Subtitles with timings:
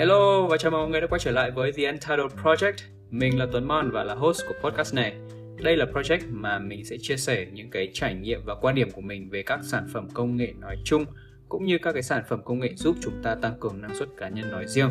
[0.00, 2.72] Hello và chào mừng mọi người đã quay trở lại với The Untitled Project.
[3.10, 5.14] Mình là Tuấn Mon và là host của podcast này.
[5.62, 8.90] Đây là project mà mình sẽ chia sẻ những cái trải nghiệm và quan điểm
[8.90, 11.04] của mình về các sản phẩm công nghệ nói chung
[11.48, 14.08] cũng như các cái sản phẩm công nghệ giúp chúng ta tăng cường năng suất
[14.16, 14.90] cá nhân nói riêng.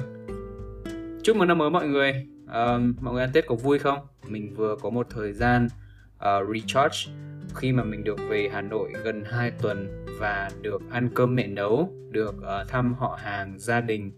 [1.23, 2.28] Chúc mừng năm mới mọi người.
[2.54, 4.00] Um, mọi người ăn Tết có vui không?
[4.28, 5.68] Mình vừa có một thời gian
[6.16, 7.12] uh, recharge
[7.55, 11.47] khi mà mình được về Hà Nội gần 2 tuần và được ăn cơm mẹ
[11.47, 14.11] nấu, được uh, thăm họ hàng, gia đình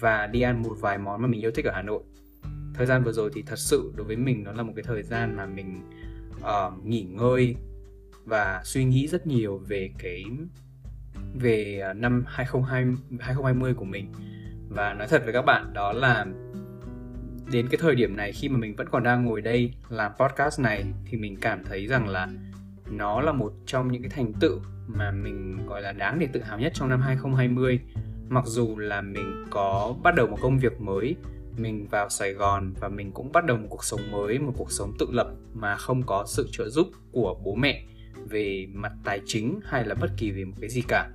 [0.00, 2.02] và đi ăn một vài món mà mình yêu thích ở Hà Nội.
[2.74, 5.02] Thời gian vừa rồi thì thật sự đối với mình nó là một cái thời
[5.02, 5.80] gian mà mình
[6.40, 7.56] uh, nghỉ ngơi
[8.24, 10.24] và suy nghĩ rất nhiều về cái
[11.34, 14.12] về ờ, năm 2020 2020 của mình.
[14.68, 16.26] Và nói thật với các bạn đó là
[17.52, 20.60] đến cái thời điểm này khi mà mình vẫn còn đang ngồi đây làm podcast
[20.60, 22.28] này thì mình cảm thấy rằng là
[22.90, 26.42] nó là một trong những cái thành tựu mà mình gọi là đáng để tự
[26.42, 27.80] hào nhất trong năm 2020
[28.28, 31.16] mặc dù là mình có bắt đầu một công việc mới
[31.58, 34.72] mình vào Sài Gòn và mình cũng bắt đầu một cuộc sống mới, một cuộc
[34.72, 37.84] sống tự lập mà không có sự trợ giúp của bố mẹ
[38.28, 41.10] về mặt tài chính hay là bất kỳ về một cái gì cả.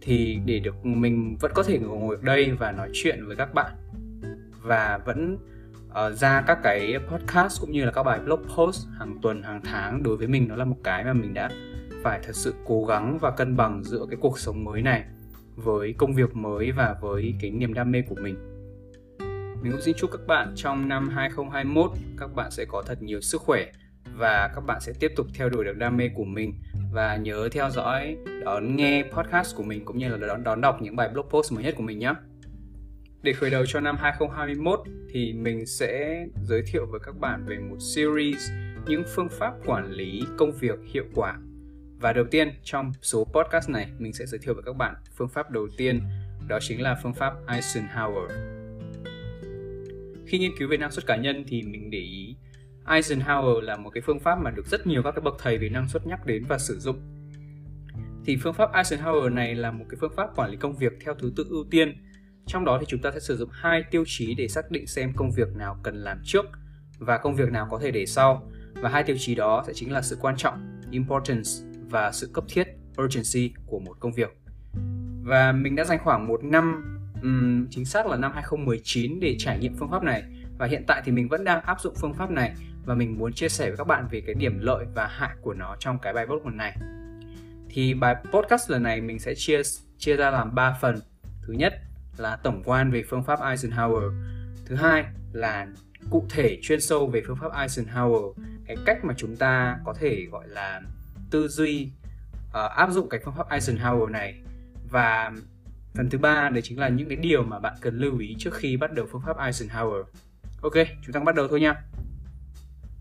[0.00, 3.54] Thì để được mình vẫn có thể ngồi ở đây và nói chuyện với các
[3.54, 3.72] bạn
[4.62, 5.38] và vẫn
[5.88, 9.60] uh, ra các cái podcast cũng như là các bài blog post hàng tuần hàng
[9.64, 11.50] tháng đối với mình nó là một cái mà mình đã
[12.02, 15.04] phải thật sự cố gắng và cân bằng giữa cái cuộc sống mới này
[15.56, 18.36] với công việc mới và với cái niềm đam mê của mình.
[19.62, 23.20] Mình cũng xin chúc các bạn trong năm 2021 các bạn sẽ có thật nhiều
[23.20, 23.66] sức khỏe
[24.16, 26.54] và các bạn sẽ tiếp tục theo đuổi được đam mê của mình
[26.92, 30.82] và nhớ theo dõi, đón nghe podcast của mình cũng như là đón đón đọc
[30.82, 32.12] những bài blog post mới nhất của mình nhé.
[33.22, 37.58] Để khởi đầu cho năm 2021 thì mình sẽ giới thiệu với các bạn về
[37.58, 38.50] một series,
[38.86, 41.38] những phương pháp quản lý công việc hiệu quả
[42.04, 45.28] và đầu tiên trong số podcast này mình sẽ giới thiệu với các bạn phương
[45.28, 46.00] pháp đầu tiên
[46.48, 48.28] đó chính là phương pháp Eisenhower.
[50.26, 52.36] Khi nghiên cứu về năng suất cá nhân thì mình để ý
[52.86, 55.68] Eisenhower là một cái phương pháp mà được rất nhiều các cái bậc thầy về
[55.68, 56.98] năng suất nhắc đến và sử dụng.
[58.24, 61.14] Thì phương pháp Eisenhower này là một cái phương pháp quản lý công việc theo
[61.14, 61.96] thứ tự ưu tiên.
[62.46, 65.12] Trong đó thì chúng ta sẽ sử dụng hai tiêu chí để xác định xem
[65.16, 66.46] công việc nào cần làm trước
[66.98, 68.50] và công việc nào có thể để sau.
[68.74, 72.44] Và hai tiêu chí đó sẽ chính là sự quan trọng, importance và sự cấp
[72.48, 72.68] thiết
[73.02, 74.36] urgency của một công việc.
[75.22, 76.84] Và mình đã dành khoảng một năm
[77.22, 80.22] um, chính xác là năm 2019 để trải nghiệm phương pháp này
[80.58, 83.32] và hiện tại thì mình vẫn đang áp dụng phương pháp này và mình muốn
[83.32, 86.12] chia sẻ với các bạn về cái điểm lợi và hại của nó trong cái
[86.12, 86.76] bài podcast lần này.
[87.68, 89.60] Thì bài podcast lần này mình sẽ chia
[89.98, 91.00] chia ra làm 3 phần.
[91.46, 91.74] Thứ nhất
[92.16, 94.12] là tổng quan về phương pháp Eisenhower.
[94.66, 95.66] Thứ hai là
[96.10, 98.32] cụ thể chuyên sâu về phương pháp Eisenhower,
[98.66, 100.80] cái cách mà chúng ta có thể gọi là
[101.34, 101.90] tư duy
[102.48, 104.34] uh, áp dụng cái phương pháp Eisenhower này
[104.90, 105.32] và
[105.94, 108.54] phần thứ ba đấy chính là những cái điều mà bạn cần lưu ý trước
[108.54, 110.02] khi bắt đầu phương pháp Eisenhower.
[110.62, 110.72] Ok,
[111.02, 111.74] chúng ta bắt đầu thôi nha.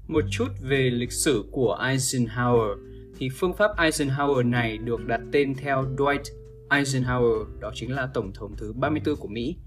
[0.08, 2.76] Một chút về lịch sử của Eisenhower
[3.18, 6.24] thì phương pháp Eisenhower này được đặt tên theo Dwight
[6.70, 9.58] Eisenhower, đó chính là tổng thống thứ 34 của Mỹ.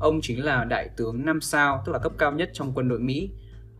[0.00, 2.98] Ông chính là đại tướng 5 sao, tức là cấp cao nhất trong quân đội
[2.98, 3.30] Mỹ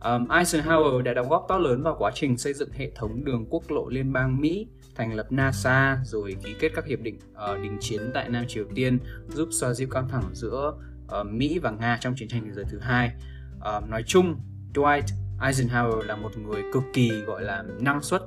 [0.05, 3.45] Um, Eisenhower đã đóng góp to lớn vào quá trình xây dựng hệ thống đường
[3.49, 7.19] quốc lộ liên bang Mỹ, thành lập NASA, rồi ký kết các hiệp định
[7.51, 10.73] uh, đình chiến tại Nam Triều Tiên, giúp xoa dịu căng thẳng giữa
[11.19, 13.11] uh, Mỹ và Nga trong chiến tranh thế giới thứ hai.
[13.57, 14.35] Uh, nói chung,
[14.73, 15.03] Dwight
[15.41, 18.21] Eisenhower là một người cực kỳ gọi là năng suất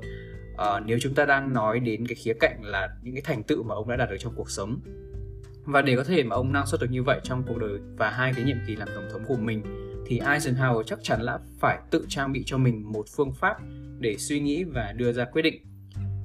[0.53, 3.62] uh, nếu chúng ta đang nói đến cái khía cạnh là những cái thành tựu
[3.62, 4.81] mà ông đã đạt được trong cuộc sống
[5.65, 8.11] và để có thể mà ông năng suất được như vậy trong cuộc đời và
[8.11, 11.78] hai cái nhiệm kỳ làm tổng thống của mình thì Eisenhower chắc chắn là phải
[11.91, 13.56] tự trang bị cho mình một phương pháp
[13.98, 15.62] để suy nghĩ và đưa ra quyết định.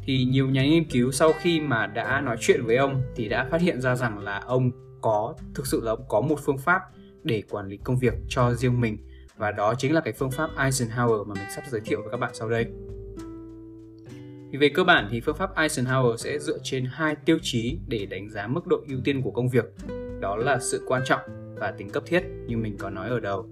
[0.04, 3.48] Thì nhiều nhà nghiên cứu sau khi mà đã nói chuyện với ông thì đã
[3.52, 6.82] phát hiện ra rằng là ông có, thực sự là ông có một phương pháp
[7.24, 8.98] để quản lý công việc cho riêng mình
[9.38, 12.18] và đó chính là cái phương pháp Eisenhower mà mình sắp giới thiệu với các
[12.18, 12.66] bạn sau đây.
[14.52, 18.06] Thì về cơ bản thì phương pháp Eisenhower sẽ dựa trên hai tiêu chí để
[18.06, 19.66] đánh giá mức độ ưu tiên của công việc.
[20.20, 21.22] Đó là sự quan trọng
[21.60, 23.50] và tính cấp thiết như mình có nói ở đầu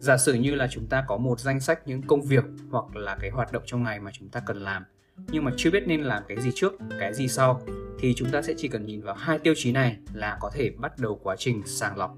[0.00, 3.16] giả sử như là chúng ta có một danh sách những công việc hoặc là
[3.20, 4.84] cái hoạt động trong ngày mà chúng ta cần làm
[5.32, 7.60] nhưng mà chưa biết nên làm cái gì trước cái gì sau
[7.98, 10.70] thì chúng ta sẽ chỉ cần nhìn vào hai tiêu chí này là có thể
[10.70, 12.16] bắt đầu quá trình sàng lọc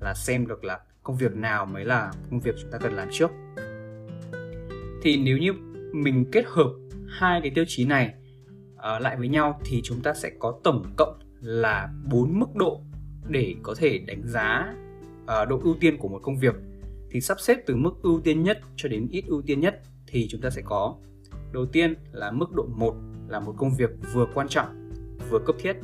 [0.00, 3.08] là xem được là công việc nào mới là công việc chúng ta cần làm
[3.12, 3.30] trước.
[5.02, 5.52] Thì nếu như
[5.92, 6.70] mình kết hợp
[7.08, 8.14] hai cái tiêu chí này
[8.74, 12.82] uh, lại với nhau thì chúng ta sẽ có tổng cộng là bốn mức độ
[13.28, 14.74] để có thể đánh giá
[15.22, 16.54] uh, độ ưu tiên của một công việc
[17.12, 20.28] thì sắp xếp từ mức ưu tiên nhất cho đến ít ưu tiên nhất thì
[20.30, 20.96] chúng ta sẽ có
[21.52, 22.94] đầu tiên là mức độ 1
[23.28, 24.90] là một công việc vừa quan trọng,
[25.30, 25.76] vừa cấp thiết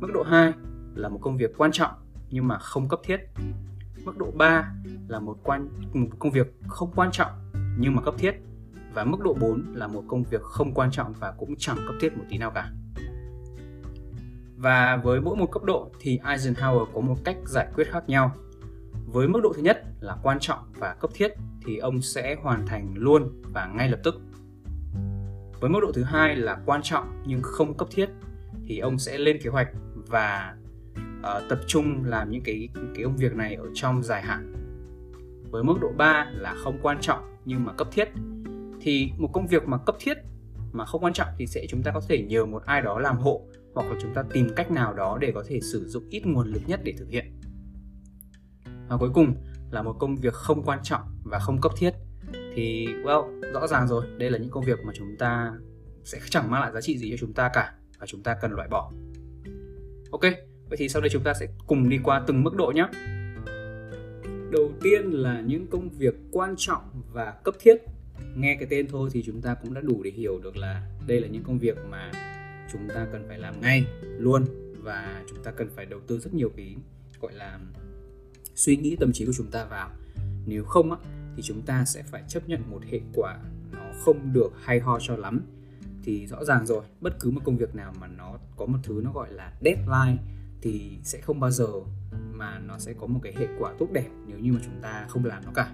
[0.00, 0.52] mức độ 2
[0.94, 1.92] là một công việc quan trọng
[2.30, 3.20] nhưng mà không cấp thiết
[4.04, 4.72] mức độ 3
[5.08, 7.30] là một quan, một công việc không quan trọng
[7.78, 8.34] nhưng mà cấp thiết
[8.94, 11.94] và mức độ 4 là một công việc không quan trọng và cũng chẳng cấp
[12.00, 12.70] thiết một tí nào cả.
[14.56, 18.32] Và với mỗi một cấp độ thì Eisenhower có một cách giải quyết khác nhau.
[19.14, 21.32] Với mức độ thứ nhất là quan trọng và cấp thiết
[21.66, 24.20] thì ông sẽ hoàn thành luôn và ngay lập tức.
[25.60, 28.08] Với mức độ thứ hai là quan trọng nhưng không cấp thiết
[28.66, 30.54] thì ông sẽ lên kế hoạch và
[31.20, 34.54] uh, tập trung làm những cái cái công việc này ở trong dài hạn.
[35.50, 38.08] Với mức độ 3 là không quan trọng nhưng mà cấp thiết
[38.80, 40.18] thì một công việc mà cấp thiết
[40.72, 43.16] mà không quan trọng thì sẽ chúng ta có thể nhờ một ai đó làm
[43.18, 43.42] hộ
[43.74, 46.52] hoặc là chúng ta tìm cách nào đó để có thể sử dụng ít nguồn
[46.52, 47.32] lực nhất để thực hiện.
[48.88, 49.34] Và cuối cùng
[49.70, 51.90] là một công việc không quan trọng và không cấp thiết.
[52.54, 55.52] Thì, well, rõ ràng rồi, đây là những công việc mà chúng ta
[56.04, 58.52] sẽ chẳng mang lại giá trị gì cho chúng ta cả và chúng ta cần
[58.52, 58.92] loại bỏ.
[60.10, 60.22] Ok,
[60.68, 62.86] vậy thì sau đây chúng ta sẽ cùng đi qua từng mức độ nhé.
[64.50, 67.76] Đầu tiên là những công việc quan trọng và cấp thiết.
[68.36, 71.20] Nghe cái tên thôi thì chúng ta cũng đã đủ để hiểu được là đây
[71.20, 72.10] là những công việc mà
[72.72, 74.44] chúng ta cần phải làm ngay, luôn.
[74.82, 76.76] Và chúng ta cần phải đầu tư rất nhiều cái,
[77.20, 77.60] gọi là
[78.54, 79.90] suy nghĩ tâm trí của chúng ta vào.
[80.46, 80.98] Nếu không á,
[81.36, 83.38] thì chúng ta sẽ phải chấp nhận một hệ quả
[83.72, 85.40] nó không được hay ho cho lắm.
[86.02, 89.00] Thì rõ ràng rồi, bất cứ một công việc nào mà nó có một thứ
[89.04, 90.22] nó gọi là deadline
[90.62, 91.66] thì sẽ không bao giờ
[92.32, 95.06] mà nó sẽ có một cái hệ quả tốt đẹp nếu như mà chúng ta
[95.08, 95.70] không làm nó cả.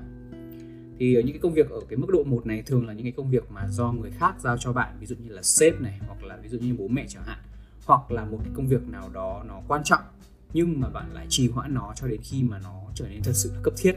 [0.99, 3.03] Thì ở những cái công việc ở cái mức độ một này thường là những
[3.03, 5.81] cái công việc mà do người khác giao cho bạn, ví dụ như là sếp
[5.81, 7.39] này, hoặc là ví dụ như bố mẹ chẳng hạn,
[7.87, 10.03] hoặc là một cái công việc nào đó nó quan trọng
[10.53, 13.33] nhưng mà bạn lại trì hoãn nó cho đến khi mà nó trở nên thật
[13.35, 13.95] sự cấp thiết.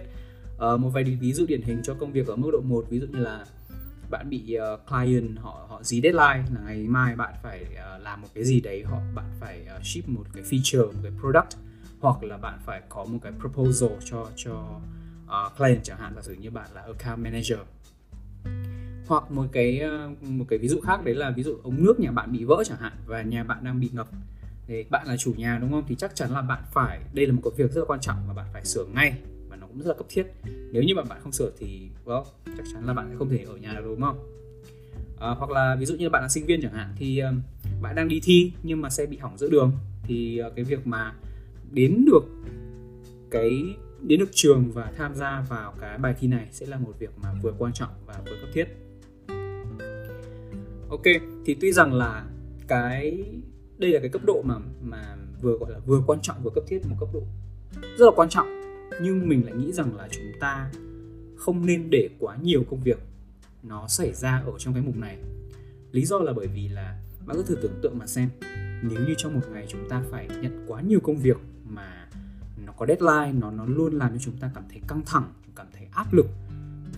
[0.73, 2.99] Uh, một vài ví dụ điển hình cho công việc ở mức độ 1 ví
[2.99, 3.45] dụ như là
[4.09, 8.21] bạn bị uh, client họ họ dí deadline là ngày mai bạn phải uh, làm
[8.21, 11.57] một cái gì đấy họ bạn phải uh, ship một cái feature một cái product
[11.99, 14.79] hoặc là bạn phải có một cái proposal cho cho
[15.25, 17.59] uh, client chẳng hạn giả sử như bạn là account manager.
[19.07, 21.99] Hoặc một cái uh, một cái ví dụ khác đấy là ví dụ ống nước
[21.99, 24.07] nhà bạn bị vỡ chẳng hạn và nhà bạn đang bị ngập
[24.67, 25.83] thì bạn là chủ nhà đúng không?
[25.87, 28.17] Thì chắc chắn là bạn phải đây là một công việc rất là quan trọng
[28.27, 29.13] mà bạn phải sửa ngay
[29.49, 30.23] và nó cũng rất là cấp thiết.
[30.71, 32.23] Nếu như mà bạn không sửa thì well,
[32.57, 34.29] chắc chắn là bạn sẽ không thể ở nhà được đúng không?
[35.19, 37.41] À, hoặc là ví dụ như bạn là sinh viên chẳng hạn thì um,
[37.81, 39.71] bạn đang đi thi nhưng mà xe bị hỏng giữa đường
[40.03, 41.13] thì uh, cái việc mà
[41.71, 42.23] đến được
[43.31, 46.93] cái đến được trường và tham gia vào cái bài thi này sẽ là một
[46.99, 48.65] việc mà vừa quan trọng và vừa cấp thiết.
[50.89, 51.03] Ok
[51.45, 52.25] thì tuy rằng là
[52.67, 53.25] cái
[53.83, 56.63] đây là cái cấp độ mà mà vừa gọi là vừa quan trọng vừa cấp
[56.67, 57.21] thiết một cấp độ
[57.97, 58.47] rất là quan trọng.
[59.01, 60.71] Nhưng mình lại nghĩ rằng là chúng ta
[61.37, 62.99] không nên để quá nhiều công việc
[63.63, 65.17] nó xảy ra ở trong cái mục này.
[65.91, 68.29] Lý do là bởi vì là bạn cứ thử tưởng tượng mà xem,
[68.81, 71.37] nếu như trong một ngày chúng ta phải nhận quá nhiều công việc
[71.69, 72.07] mà
[72.65, 75.67] nó có deadline, nó nó luôn làm cho chúng ta cảm thấy căng thẳng, cảm
[75.73, 76.25] thấy áp lực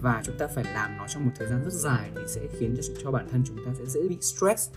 [0.02, 2.76] và chúng ta phải làm nó trong một thời gian rất dài thì sẽ khiến
[2.82, 4.72] cho cho bản thân chúng ta sẽ dễ bị stress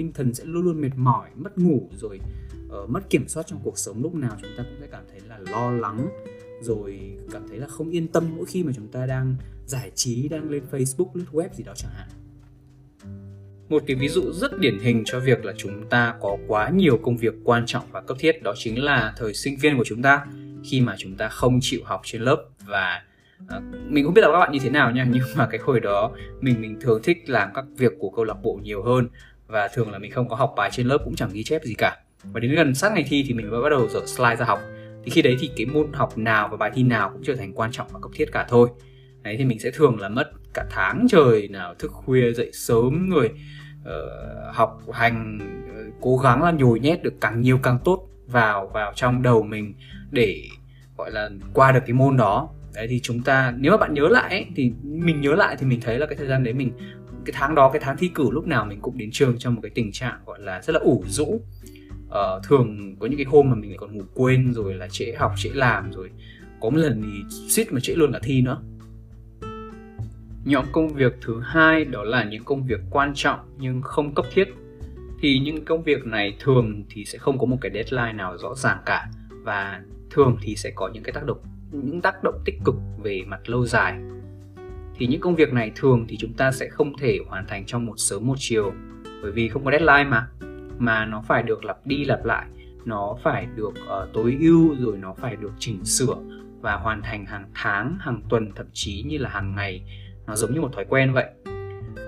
[0.00, 2.20] tinh thần sẽ luôn luôn mệt mỏi mất ngủ rồi
[2.66, 4.02] uh, mất kiểm soát trong cuộc sống.
[4.02, 6.08] Lúc nào chúng ta cũng sẽ cảm thấy là lo lắng
[6.62, 9.36] rồi cảm thấy là không yên tâm mỗi khi mà chúng ta đang
[9.66, 12.08] giải trí đang lên Facebook lướt web gì đó chẳng hạn.
[13.68, 16.98] Một cái ví dụ rất điển hình cho việc là chúng ta có quá nhiều
[17.02, 20.02] công việc quan trọng và cấp thiết đó chính là thời sinh viên của chúng
[20.02, 20.26] ta.
[20.64, 23.02] Khi mà chúng ta không chịu học trên lớp và
[23.48, 25.80] à, mình không biết là các bạn như thế nào nha nhưng mà cái hồi
[25.80, 26.10] đó
[26.40, 29.08] mình mình thường thích làm các việc của câu lạc bộ nhiều hơn
[29.50, 31.74] và thường là mình không có học bài trên lớp cũng chẳng ghi chép gì
[31.74, 31.96] cả.
[32.24, 34.60] Và đến gần sát ngày thi thì mình mới bắt đầu dở slide ra học.
[35.04, 37.52] Thì khi đấy thì cái môn học nào và bài thi nào cũng trở thành
[37.52, 38.68] quan trọng và cấp thiết cả thôi.
[39.22, 43.10] Đấy thì mình sẽ thường là mất cả tháng trời nào thức khuya dậy sớm
[43.10, 43.30] rồi
[43.82, 48.70] uh, học hành uh, cố gắng là nhồi nhét được càng nhiều càng tốt vào
[48.74, 49.74] vào trong đầu mình
[50.10, 50.42] để
[50.96, 52.48] gọi là qua được cái môn đó.
[52.74, 55.66] Đấy thì chúng ta nếu mà bạn nhớ lại ấy, thì mình nhớ lại thì
[55.66, 56.72] mình thấy là cái thời gian đấy mình
[57.24, 59.60] cái tháng đó cái tháng thi cử lúc nào mình cũng đến trường trong một
[59.62, 61.40] cái tình trạng gọi là rất là ủ rũ.
[62.08, 65.12] Uh, thường có những cái hôm mà mình lại còn ngủ quên rồi là trễ
[65.18, 66.10] học trễ làm rồi.
[66.60, 68.62] Có một lần thì suýt mà trễ luôn cả thi nữa.
[70.44, 74.24] Nhóm công việc thứ hai đó là những công việc quan trọng nhưng không cấp
[74.34, 74.44] thiết.
[75.20, 78.54] Thì những công việc này thường thì sẽ không có một cái deadline nào rõ
[78.54, 79.08] ràng cả
[79.42, 81.38] và thường thì sẽ có những cái tác động
[81.72, 83.98] những tác động tích cực về mặt lâu dài
[85.00, 87.86] thì những công việc này thường thì chúng ta sẽ không thể hoàn thành trong
[87.86, 88.72] một sớm một chiều
[89.22, 90.28] bởi vì không có deadline mà.
[90.78, 92.46] Mà nó phải được lặp đi lặp lại
[92.84, 96.16] nó phải được uh, tối ưu rồi nó phải được chỉnh sửa
[96.60, 99.84] và hoàn thành hàng tháng hàng tuần thậm chí như là hàng ngày.
[100.26, 101.26] Nó giống như một thói quen vậy.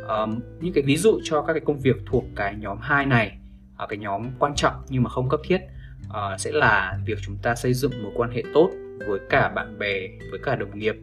[0.08, 3.38] Um, những cái ví dụ cho các cái công việc thuộc cái nhóm 2 này
[3.76, 5.60] ở cái nhóm quan trọng nhưng mà không cấp thiết
[6.08, 8.70] uh, sẽ là việc chúng ta xây dựng mối quan hệ tốt
[9.08, 10.96] với cả bạn bè với cả đồng nghiệp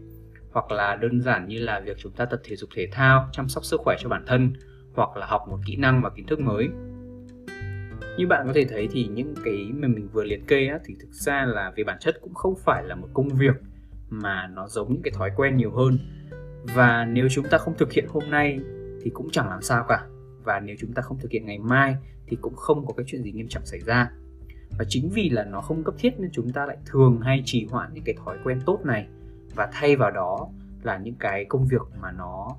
[0.52, 3.50] hoặc là đơn giản như là việc chúng ta tập thể dục thể thao chăm
[3.50, 4.54] sóc sức khỏe cho bản thân
[4.96, 6.70] hoặc là học một kỹ năng và kiến thức mới.
[8.18, 10.96] Như bạn có thể thấy thì những cái mà mình vừa liệt kê á, thì
[11.00, 13.56] thực ra là về bản chất cũng không phải là một công việc
[14.10, 15.98] mà nó giống những cái thói quen nhiều hơn.
[16.76, 18.60] Và nếu chúng ta không thực hiện hôm nay
[19.02, 20.06] thì cũng chẳng làm sao cả.
[20.44, 21.96] Và nếu chúng ta không thực hiện ngày mai
[22.28, 24.12] thì cũng không có cái chuyện gì nghiêm trọng xảy ra.
[24.78, 27.68] Và chính vì là nó không cấp thiết nên chúng ta lại thường hay trì
[27.72, 29.08] hoãn những cái thói quen tốt này
[29.56, 30.50] và thay vào đó
[30.84, 32.56] là những cái công việc mà nó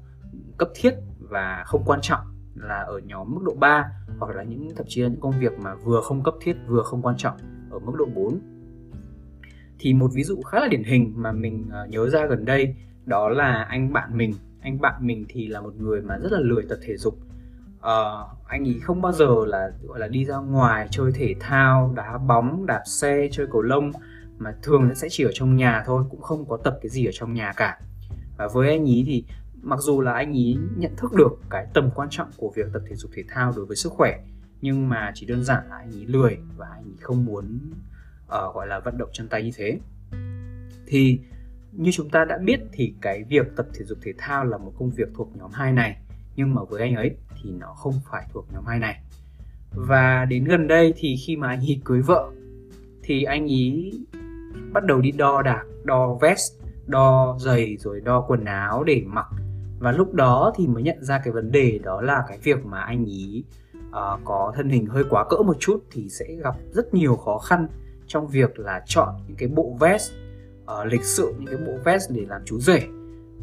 [0.59, 4.69] cấp thiết và không quan trọng là ở nhóm mức độ 3 hoặc là những
[4.77, 7.37] thậm chí là những công việc mà vừa không cấp thiết vừa không quan trọng
[7.71, 8.41] ở mức độ 4
[9.81, 12.75] thì một ví dụ khá là điển hình mà mình ờ, nhớ ra gần đây
[13.07, 14.35] đó là anh bạn mình.
[14.61, 17.15] Anh bạn mình thì là một người mà rất là lười tập thể dục.
[17.77, 21.93] Uh, anh ấy không bao giờ là gọi là đi ra ngoài chơi thể thao
[21.97, 23.93] đá bóng đạp xe chơi cầu lông
[24.41, 27.13] mà thường sẽ chỉ ở trong nhà thôi cũng không có tập cái gì ở
[27.13, 27.81] trong nhà cả.
[28.37, 29.25] Và với anh ấy thì
[29.63, 32.83] mặc dù là anh ấy nhận thức được cái tầm quan trọng của việc tập
[32.89, 34.19] thể dục thể thao đối với sức khỏe
[34.61, 37.61] nhưng mà chỉ đơn giản là anh ấy lười và anh ấy không muốn
[38.25, 39.79] uh, gọi là vận động chân tay như thế.
[40.87, 41.21] Thì
[41.73, 44.73] như chúng ta đã biết thì cái việc tập thể dục thể thao là một
[44.79, 45.97] công việc thuộc nhóm 2 này
[46.37, 49.03] nhưng mà với anh ấy thì nó không phải thuộc nhóm 2 này.
[49.71, 52.31] Và đến gần đây thì khi mà anh ấy cưới vợ
[53.03, 53.93] thì anh ấy
[54.73, 56.53] bắt đầu đi đo đạc đo vest
[56.87, 59.27] đo giày rồi đo quần áo để mặc.
[59.79, 62.81] Và lúc đó thì mới nhận ra cái vấn đề đó là cái việc mà
[62.81, 63.45] anh ý
[63.89, 67.39] uh, có thân hình hơi quá cỡ một chút thì sẽ gặp rất nhiều khó
[67.39, 67.69] khăn
[68.07, 70.13] trong việc là chọn những cái bộ vest
[70.63, 72.83] uh, lịch sự những cái bộ vest để làm chú rể.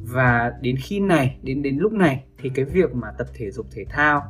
[0.04, 3.66] Và đến khi này đến đến lúc này thì cái việc mà tập thể dục
[3.72, 4.22] thể thao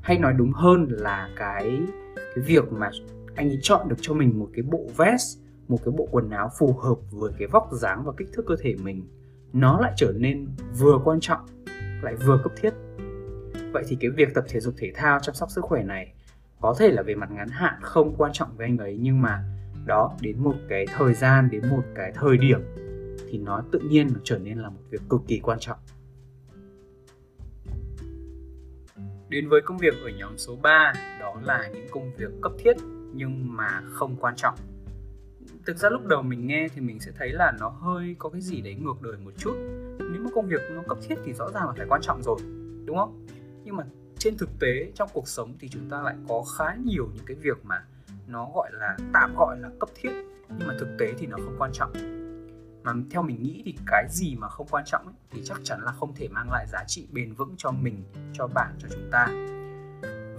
[0.00, 1.80] hay nói đúng hơn là cái
[2.14, 2.90] cái việc mà
[3.34, 5.38] anh ấy chọn được cho mình một cái bộ vest
[5.68, 8.56] một cái bộ quần áo phù hợp với cái vóc dáng và kích thước cơ
[8.60, 9.08] thể mình,
[9.52, 10.46] nó lại trở nên
[10.78, 11.40] vừa quan trọng,
[12.02, 12.74] lại vừa cấp thiết.
[13.72, 16.14] Vậy thì cái việc tập thể dục thể thao chăm sóc sức khỏe này
[16.60, 19.44] có thể là về mặt ngắn hạn không quan trọng với anh ấy, nhưng mà
[19.86, 22.60] đó, đến một cái thời gian, đến một cái thời điểm
[23.30, 25.78] thì nó tự nhiên nó trở nên là một việc cực kỳ quan trọng.
[29.28, 32.76] Đến với công việc ở nhóm số 3 đó là những công việc cấp thiết
[33.14, 34.54] nhưng mà không quan trọng
[35.68, 38.40] thực ra lúc đầu mình nghe thì mình sẽ thấy là nó hơi có cái
[38.40, 39.54] gì đấy ngược đời một chút.
[39.98, 42.38] Nếu mà công việc nó cấp thiết thì rõ ràng là phải quan trọng rồi
[42.84, 43.26] đúng không?
[43.64, 43.84] Nhưng mà
[44.18, 47.36] trên thực tế trong cuộc sống thì chúng ta lại có khá nhiều những cái
[47.42, 47.84] việc mà
[48.26, 50.10] nó gọi là tạm gọi là cấp thiết
[50.58, 51.92] nhưng mà thực tế thì nó không quan trọng.
[52.82, 55.80] Mà theo mình nghĩ thì cái gì mà không quan trọng ấy, thì chắc chắn
[55.82, 59.08] là không thể mang lại giá trị bền vững cho mình cho bạn cho chúng
[59.10, 59.26] ta.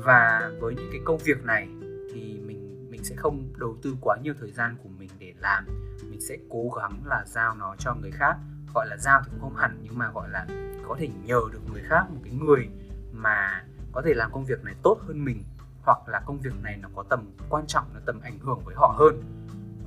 [0.05, 1.67] Và với những cái công việc này
[2.13, 4.98] thì mình mình sẽ không đầu tư quá nhiều thời gian của mình
[5.41, 5.65] làm
[6.09, 8.37] mình sẽ cố gắng là giao nó cho người khác.
[8.75, 10.45] Gọi là giao thì cũng không hẳn nhưng mà gọi là
[10.87, 12.69] có thể nhờ được người khác một cái người
[13.11, 15.43] mà có thể làm công việc này tốt hơn mình
[15.81, 18.75] hoặc là công việc này nó có tầm quan trọng nó tầm ảnh hưởng với
[18.75, 19.23] họ hơn.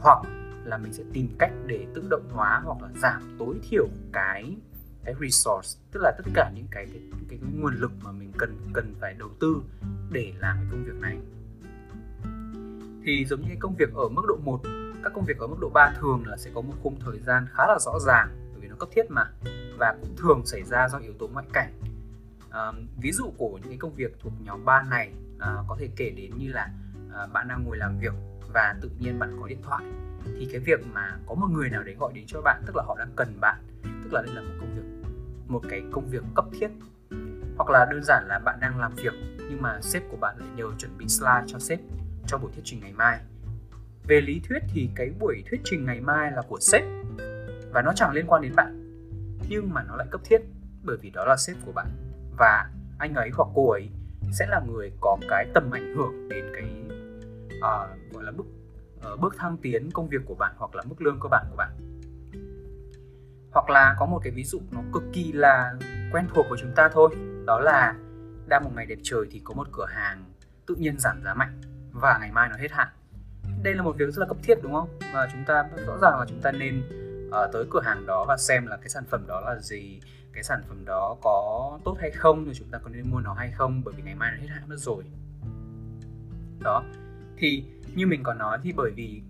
[0.00, 0.22] Hoặc
[0.64, 4.56] là mình sẽ tìm cách để tự động hóa hoặc là giảm tối thiểu cái
[5.04, 8.32] cái resource tức là tất cả những cái cái, cái, cái nguồn lực mà mình
[8.38, 9.62] cần cần phải đầu tư
[10.10, 11.18] để làm cái công việc này.
[13.04, 14.60] Thì giống như công việc ở mức độ 1
[15.04, 17.46] các công việc ở mức độ 3 thường là sẽ có một khung thời gian
[17.52, 19.24] khá là rõ ràng bởi vì nó cấp thiết mà
[19.78, 21.72] và cũng thường xảy ra do yếu tố ngoại cảnh.
[22.50, 25.88] À, ví dụ của những cái công việc thuộc nhóm 3 này à, có thể
[25.96, 26.70] kể đến như là
[27.14, 28.12] à, bạn đang ngồi làm việc
[28.52, 29.84] và tự nhiên bạn có điện thoại
[30.24, 32.82] thì cái việc mà có một người nào đấy gọi đến cho bạn tức là
[32.86, 33.56] họ đang cần bạn
[34.04, 34.82] tức là đây là một công việc
[35.48, 36.68] một cái công việc cấp thiết.
[37.56, 40.48] Hoặc là đơn giản là bạn đang làm việc nhưng mà sếp của bạn lại
[40.56, 41.78] nhờ chuẩn bị slide cho sếp
[42.26, 43.20] cho buổi thuyết trình ngày mai
[44.06, 46.82] về lý thuyết thì cái buổi thuyết trình ngày mai là của sếp
[47.72, 48.78] và nó chẳng liên quan đến bạn
[49.48, 50.40] nhưng mà nó lại cấp thiết
[50.82, 51.86] bởi vì đó là sếp của bạn
[52.38, 53.88] và anh ấy hoặc cô ấy
[54.32, 56.64] sẽ là người có cái tầm ảnh hưởng đến cái
[57.56, 60.82] uh, gọi là bước uh, ờ, bước thăng tiến công việc của bạn hoặc là
[60.86, 61.70] mức lương cơ bản của bạn.
[63.52, 65.74] Hoặc là có một cái ví dụ nó cực kỳ là
[66.12, 67.16] quen thuộc của chúng ta thôi
[67.46, 67.94] đó là
[68.46, 70.24] đang một ngày đẹp trời thì có một cửa hàng
[70.66, 71.60] tự nhiên giảm giá mạnh
[71.92, 72.88] và ngày mai nó hết hạn
[73.62, 74.88] đây là một việc rất là cấp thiết đúng không?
[75.14, 76.82] Và chúng ta rõ ràng là chúng ta nên
[77.28, 80.00] uh, tới cửa hàng đó và xem là cái sản phẩm đó là gì
[80.32, 83.34] cái sản phẩm đó có tốt hay không rồi chúng ta có nên mua nó
[83.34, 85.04] hay không bởi vì ngày mai nó hết hạn mất rồi.
[86.60, 86.84] Đó.
[87.36, 87.64] Thì
[87.94, 89.22] như mình còn nói thì bởi vì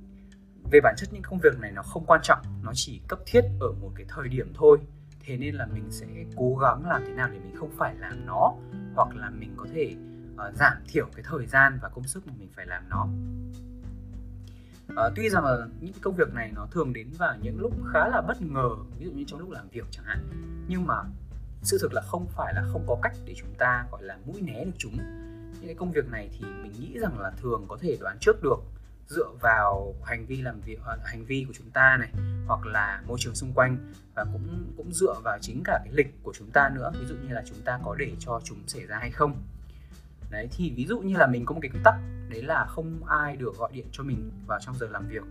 [0.73, 3.43] về bản chất những công việc này nó không quan trọng nó chỉ cấp thiết
[3.61, 4.79] ở một cái thời điểm thôi.
[5.27, 8.27] Thế nên là mình sẽ cố gắng làm thế nào để mình không phải làm
[8.27, 8.55] nó
[8.95, 9.95] hoặc là mình có thể
[10.35, 13.09] uh, giảm thiểu cái thời gian và công sức mà mình phải làm nó.
[14.97, 18.09] À, tuy rằng là những công việc này nó thường đến vào những lúc khá
[18.09, 18.69] là bất ngờ
[18.99, 20.29] ví dụ như trong lúc làm việc chẳng hạn.
[20.69, 20.95] Nhưng mà
[21.63, 24.41] sự thực là không phải là không có cách để chúng ta gọi là mũi
[24.41, 24.97] né được chúng.
[25.53, 28.43] Những cái công việc này thì mình nghĩ rằng là thường có thể đoán trước
[28.43, 28.59] được
[29.09, 32.13] dựa vào hành vi làm việc hành vi của chúng ta này
[32.47, 33.93] hoặc là môi trường xung quanh.
[34.15, 37.15] Và cũng cũng dựa vào chính cả cái lịch của chúng ta nữa ví dụ
[37.15, 39.43] như là chúng ta có để cho chúng xảy ra hay không
[40.33, 41.95] đấy thì ví dụ như là mình có một cái quy tắc
[42.29, 45.23] đấy là không ai được gọi điện cho mình vào trong giờ làm việc.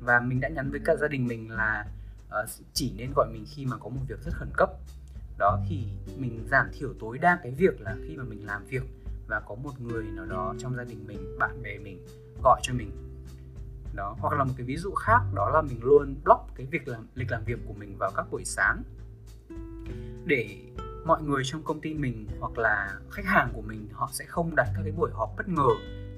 [0.00, 1.86] Và mình đã nhắn với cả gia đình mình là
[2.28, 4.70] uh, chỉ nên gọi mình khi mà có một việc rất khẩn cấp.
[5.38, 5.86] Đó thì
[6.16, 8.82] mình giảm thiểu tối đa cái việc là khi mà mình làm việc
[9.28, 12.06] và có một người nào đó trong gia đình mình bạn bè mình
[12.44, 12.90] gọi cho mình.
[13.94, 16.88] Đó hoặc là một cái ví dụ khác đó là mình luôn block cái việc
[16.88, 18.82] làm lịch làm việc của mình vào các buổi sáng.
[20.26, 20.58] Để
[21.06, 24.56] mọi người trong công ty mình hoặc là khách hàng của mình, họ sẽ không
[24.56, 25.68] đặt các cái buổi họp bất ngờ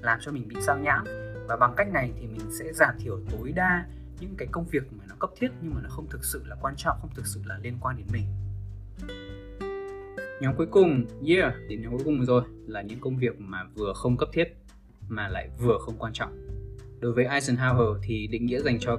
[0.01, 1.03] làm cho mình bị sao nhãng.
[1.47, 3.85] Và bằng cách này thì mình sẽ giảm thiểu tối đa
[4.19, 6.55] những cái công việc mà nó cấp thiết nhưng mà nó không thực sự là
[6.61, 8.25] quan trọng, không thực sự là liên quan đến mình.
[10.41, 13.93] Nhóm cuối cùng, yeah đến nhóm cuối cùng rồi là những công việc mà vừa
[13.93, 14.47] không cấp thiết
[15.07, 16.47] mà lại vừa không quan trọng.
[16.99, 18.97] Đối với Eisenhower thì định nghĩa dành cho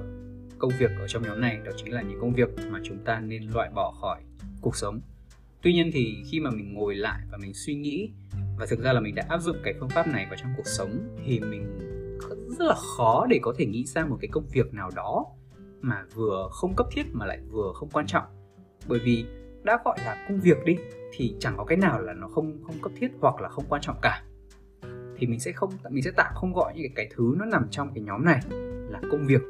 [0.59, 3.19] công việc ở trong nhóm này đó chính là những công việc mà chúng ta
[3.19, 4.21] nên loại bỏ khỏi
[4.61, 5.01] cuộc sống
[5.61, 8.11] tuy nhiên thì khi mà mình ngồi lại và mình suy nghĩ
[8.59, 10.67] và thực ra là mình đã áp dụng cái phương pháp này vào trong cuộc
[10.67, 11.77] sống thì mình
[12.59, 15.25] rất là khó để có thể nghĩ ra một cái công việc nào đó
[15.81, 18.23] mà vừa không cấp thiết mà lại vừa không quan trọng.
[18.87, 19.25] Bởi vì
[19.63, 20.75] đã gọi là công việc đi
[21.11, 23.81] thì chẳng có cái nào là nó không không cấp thiết hoặc là không quan
[23.81, 24.23] trọng cả.
[25.17, 27.67] Thì mình sẽ không mình sẽ tạm không gọi những cái, cái thứ nó nằm
[27.71, 28.39] trong cái nhóm này
[28.89, 29.41] là công việc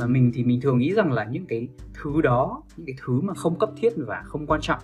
[0.00, 1.68] mà mình thì mình thường nghĩ rằng là những cái
[2.02, 4.82] thứ đó những cái thứ mà không cấp thiết và không quan trọng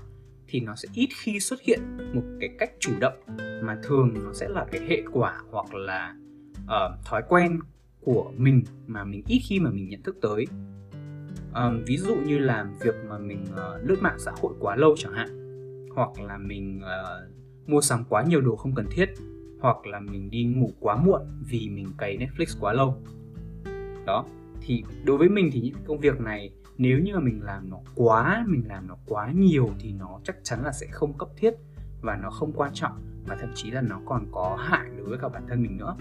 [0.48, 1.80] thì nó sẽ ít khi xuất hiện
[2.14, 3.14] một cái cách chủ động
[3.62, 6.14] mà thường nó sẽ là cái hệ quả hoặc là
[6.64, 7.60] uh, thói quen
[8.00, 10.46] của mình mà mình ít khi mà mình nhận thức tới.
[11.54, 14.94] Um, ví dụ như là việc mà mình uh, lướt mạng xã hội quá lâu
[14.98, 15.28] chẳng hạn
[15.94, 19.06] hoặc là mình uh, mua sắm quá nhiều đồ không cần thiết
[19.60, 23.02] hoặc là mình đi ngủ quá muộn vì mình cày Netflix quá lâu.
[24.06, 24.24] Đó
[24.66, 27.78] thì đối với mình thì những công việc này nếu như mà mình làm nó
[27.94, 31.54] quá mình làm nó quá nhiều thì nó chắc chắn là sẽ không cấp thiết
[32.00, 32.92] và nó không quan trọng
[33.26, 35.96] và thậm chí là nó còn có hại đối với cả bản thân mình nữa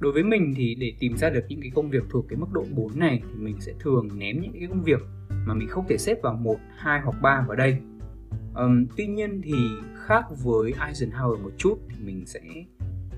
[0.00, 2.46] đối với mình thì để tìm ra được những cái công việc thuộc cái mức
[2.52, 5.00] độ 4 này thì mình sẽ thường ném những cái công việc
[5.46, 7.76] mà mình không thể xếp vào một, hai hoặc ba vào đây.
[8.54, 9.54] Um, tuy nhiên thì
[9.94, 12.40] khác với Eisenhower một chút thì mình sẽ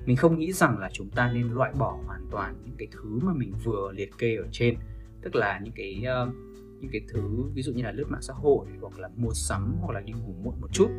[0.05, 3.19] mình không nghĩ rằng là chúng ta nên loại bỏ hoàn toàn những cái thứ
[3.23, 4.75] mà mình vừa liệt kê ở trên.
[5.21, 6.35] Tức là những cái uh,
[6.79, 7.21] những cái thứ
[7.53, 10.13] ví dụ như là lướt mạng xã hội hoặc là mua sắm hoặc là đi
[10.13, 10.89] ngủ muộn một chút.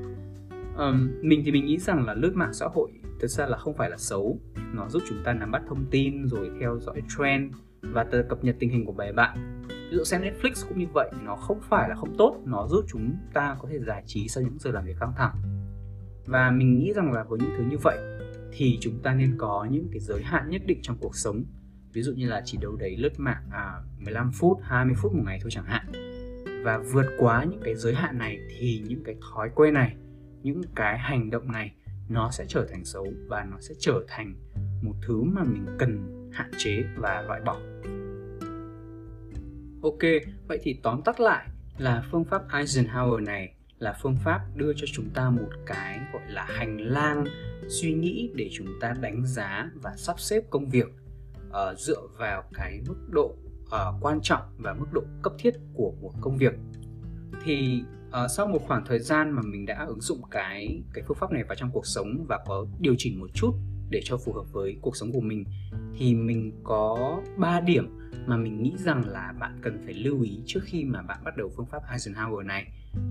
[0.77, 2.91] Um, mình thì mình nghĩ rằng là lướt mạng xã hội
[3.21, 4.39] thực ra là không phải là xấu.
[4.73, 8.57] Nó giúp chúng ta nắm bắt thông tin rồi theo dõi trend và cập nhật
[8.59, 9.63] tình hình của bè bạn.
[9.69, 12.41] Ví dụ xem Netflix cũng như vậy nó không phải là không tốt.
[12.45, 15.35] Nó giúp chúng ta có thể giải trí sau những giờ làm việc căng thẳng.
[16.27, 17.99] Và mình nghĩ rằng là với những thứ như vậy
[18.57, 21.45] thì chúng ta nên có những cái giới hạn nhất định trong cuộc sống.
[21.93, 25.23] Ví dụ như là chỉ đâu đấy lướt mạng à, 15 phút 20 phút một
[25.27, 25.87] ngày thôi chẳng hạn.
[26.65, 29.97] Và vượt quá những cái giới hạn này thì những cái thói quen này
[30.45, 31.73] những cái hành động này
[32.09, 34.35] nó sẽ trở thành xấu và nó sẽ trở thành
[34.83, 37.57] một thứ mà mình cần hạn chế và loại bỏ.
[39.83, 40.01] Ok
[40.49, 44.87] vậy thì tóm tắt lại là phương pháp Eisenhower này là phương pháp đưa cho
[44.93, 47.25] chúng ta một cái gọi là hành lang
[47.69, 50.87] suy nghĩ để chúng ta đánh giá và sắp xếp công việc
[51.49, 55.93] uh, dựa vào cái mức độ uh, quan trọng và mức độ cấp thiết của
[56.01, 56.55] một công việc.
[57.45, 61.17] Thì uh, sau một khoảng thời gian mà mình đã ứng dụng cái cái phương
[61.21, 63.53] pháp này vào trong cuộc sống và có điều chỉnh một chút
[63.91, 65.45] để cho phù hợp với cuộc sống của mình
[65.99, 70.41] thì mình có 3 điểm mà mình nghĩ rằng là bạn cần phải lưu ý
[70.47, 72.67] trước khi mà bạn bắt đầu phương pháp Eisenhower này.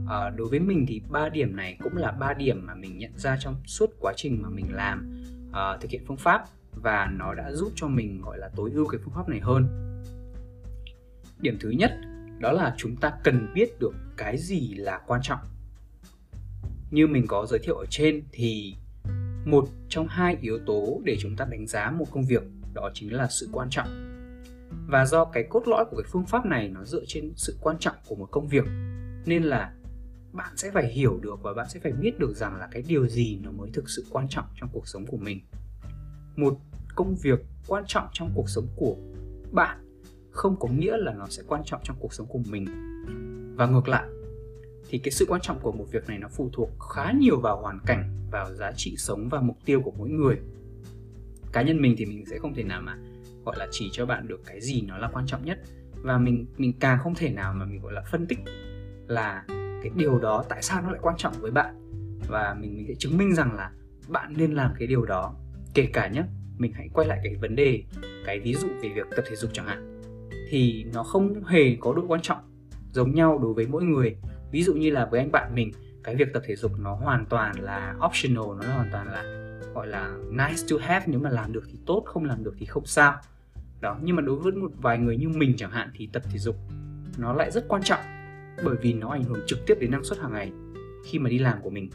[0.09, 3.11] À, đối với mình thì ba điểm này cũng là ba điểm mà mình nhận
[3.17, 7.33] ra trong suốt quá trình mà mình làm uh, thực hiện phương pháp và nó
[7.33, 9.67] đã giúp cho mình gọi là tối ưu cái phương pháp này hơn
[11.39, 11.91] điểm thứ nhất
[12.39, 15.39] đó là chúng ta cần biết được cái gì là quan trọng
[16.91, 18.75] như mình có giới thiệu ở trên thì
[19.45, 23.13] một trong hai yếu tố để chúng ta đánh giá một công việc, đó chính
[23.13, 23.87] là sự quan trọng.
[24.87, 27.77] Và do cái cốt lõi của cái phương pháp này nó dựa trên sự quan
[27.79, 28.65] trọng của một công việc,
[29.25, 29.73] nên là
[30.31, 33.07] bạn sẽ phải hiểu được và bạn sẽ phải biết được rằng là cái điều
[33.07, 35.39] gì nó mới thực sự quan trọng trong cuộc sống của mình.
[36.35, 36.57] Một
[36.95, 38.95] công việc quan trọng trong cuộc sống của
[39.51, 39.79] bạn
[40.31, 42.65] không có nghĩa là nó sẽ quan trọng trong cuộc sống của mình.
[43.55, 44.03] Và ngược lại
[44.89, 47.61] thì cái sự quan trọng của một việc này nó phụ thuộc khá nhiều vào
[47.61, 50.35] hoàn cảnh, vào giá trị sống và mục tiêu của mỗi người.
[51.51, 52.97] Cá nhân mình thì mình sẽ không thể nào mà,
[53.45, 55.59] gọi là, chỉ cho bạn được cái gì nó là quan trọng nhất.
[56.01, 58.39] Và mình mình càng không thể nào mà mình, gọi là, phân tích
[59.07, 59.45] là
[59.83, 61.75] cái điều đó tại sao nó lại quan trọng với bạn.
[62.27, 63.71] Và mình mình sẽ chứng minh rằng là
[64.07, 65.35] bạn nên làm cái điều đó.
[65.73, 66.23] Kể cả nhé
[66.57, 67.83] mình hãy quay lại cái vấn đề,
[68.25, 70.01] cái ví dụ về việc tập thể dục chẳng hạn.
[70.49, 72.37] Thì nó không hề có độ quan trọng
[72.91, 74.15] giống nhau đối với mỗi người
[74.53, 75.71] ví dụ như là với anh bạn mình,
[76.03, 79.23] cái việc tập thể dục nó hoàn toàn là optional, nó hoàn toàn là,
[79.73, 82.65] gọi là nice to have, nếu mà làm được thì tốt, không làm được thì
[82.65, 83.15] không sao.
[83.81, 86.39] Đó, nhưng mà đối với một vài người như mình chẳng hạn thì tập thể
[86.39, 86.55] dục
[87.17, 87.99] nó lại rất quan trọng,
[88.63, 90.51] bởi vì nó ảnh hưởng trực tiếp đến năng suất hàng ngày
[91.05, 91.89] khi mà đi làm của mình.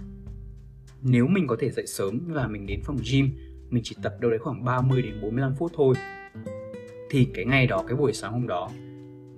[1.03, 3.31] Nếu mình có thể dậy sớm và mình đến phòng gym,
[3.68, 5.94] mình chỉ tập đâu đấy khoảng 30 đến 45 phút thôi,
[7.11, 8.71] thì cái ngày đó, cái buổi sáng hôm đó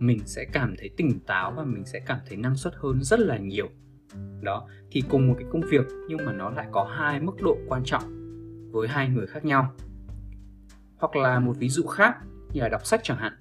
[0.00, 3.20] mình sẽ cảm thấy tỉnh táo và mình sẽ cảm thấy năng suất hơn rất
[3.20, 3.68] là nhiều.
[4.40, 7.58] Đó, thì cùng một cái công việc nhưng mà nó lại có hai mức độ
[7.68, 8.02] quan trọng
[8.72, 9.74] với hai người khác nhau.
[10.96, 12.14] Hoặc là một ví dụ khác,
[12.52, 13.32] như là đọc sách chẳng hạn.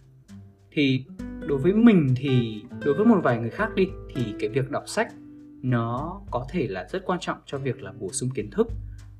[0.72, 1.06] Thì
[1.48, 4.84] đối với mình thì, đối với một vài người khác đi, thì cái việc đọc
[4.88, 5.14] sách
[5.62, 8.68] nó có thể là rất quan trọng cho việc là bổ sung kiến thức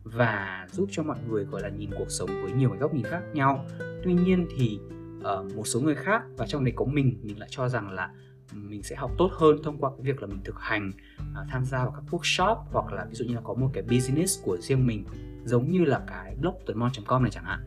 [0.04, 3.06] và giúp cho mọi người, gọi là, nhìn cuộc sống với nhiều cái góc nhìn
[3.06, 3.66] khác nhau.
[4.04, 4.80] Tuy nhiên thì
[5.20, 8.10] uh, một số người khác và trong đấy có mình mình lại cho rằng là
[8.54, 11.66] mình sẽ học tốt hơn thông qua cái việc là mình thực hành uh, tham
[11.66, 14.58] gia vào các workshop hoặc là ví dụ như là có một cái business của
[14.58, 15.06] riêng mình
[15.46, 17.60] giống như là cái blog tuần.com này chẳng hạn.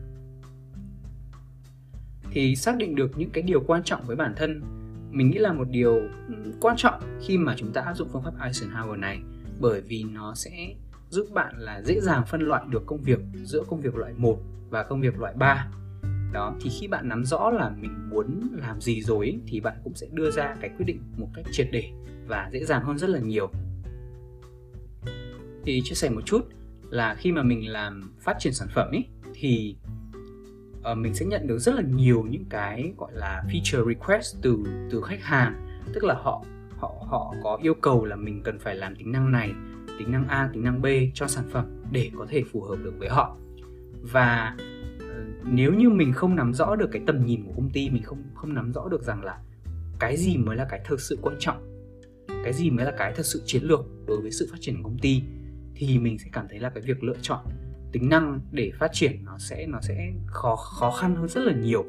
[2.31, 4.61] Thì xác định được những cái điều quan trọng với bản thân
[5.11, 5.95] mình nghĩ là một điều
[6.27, 9.19] ừ, quan trọng khi mà chúng ta áp dụng phương pháp Eisenhower này
[9.59, 10.75] bởi vì nó sẽ
[11.09, 14.39] giúp bạn là dễ dàng phân loại được công việc giữa công việc loại 1
[14.69, 15.67] và công việc loại 3
[16.33, 19.77] đó thì khi bạn nắm rõ là mình muốn làm gì rồi ấy, thì bạn
[19.83, 21.89] cũng sẽ đưa ra cái quyết định một cách triệt để
[22.27, 23.51] và dễ dàng hơn rất là nhiều.
[25.65, 26.41] Thì chia sẻ một chút
[26.89, 29.75] là khi mà mình làm phát triển sản phẩm ấy thì
[30.91, 34.63] uh, mình sẽ nhận được rất là nhiều những cái gọi là feature request từ
[34.91, 35.67] từ khách hàng.
[35.93, 36.45] Tức là họ
[36.77, 39.53] họ họ có yêu cầu là mình cần phải làm tính năng này
[39.99, 42.93] tính năng A tính năng B cho sản phẩm để có thể phù hợp được
[42.99, 43.37] với họ.
[44.01, 44.57] Và
[45.43, 48.23] nếu như mình không nắm rõ được cái tầm nhìn của công ty, mình không
[48.33, 49.39] không nắm rõ được rằng là
[49.99, 51.85] cái gì mới là cái thực sự quan trọng,
[52.43, 54.89] cái gì mới là cái thật sự chiến lược đối với sự phát triển của
[54.89, 55.23] công ty,
[55.75, 57.45] thì mình sẽ cảm thấy là cái việc lựa chọn
[57.91, 61.53] tính năng để phát triển nó sẽ nó sẽ khó khó khăn hơn rất là
[61.53, 61.85] nhiều.